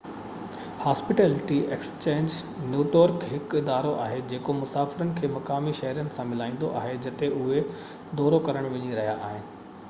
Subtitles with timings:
[0.83, 2.37] hospitality exchange
[2.71, 7.63] network هڪ ادارو آهي جيڪو مسافرن کي مقامي شهرين سان ملائيندو آهي جتي اهي
[8.23, 9.49] دورو ڪرڻ وڃي رهيا آهن